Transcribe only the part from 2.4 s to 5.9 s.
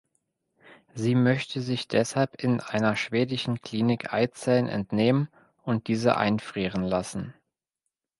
in einer schwedischen Klinik Eizellen entnehmen und